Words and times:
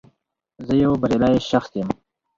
زه 0.65 0.73
یو 0.83 0.91
بریالی 1.01 1.39
شخص 1.49 1.71
یم 1.77 1.89